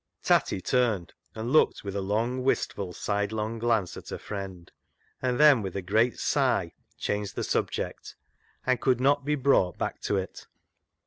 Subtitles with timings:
[0.23, 4.71] Tatty turned and looked with a long, wistful, sidelong glance at her friend,
[5.21, 8.15] and then with a great sigh changed the subject,
[8.65, 10.47] and could not be brought back to it.